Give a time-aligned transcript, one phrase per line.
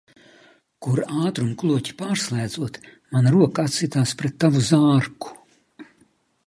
[0.85, 2.81] Kur ātruma kloķi pārslēdzot,
[3.17, 5.37] mana roka atsitās pret tavu zārku.